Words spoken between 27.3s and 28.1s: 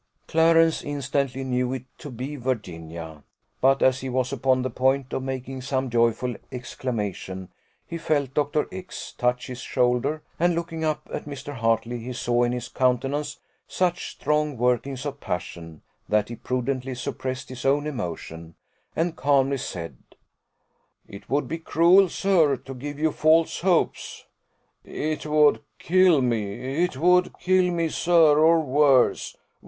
kill me,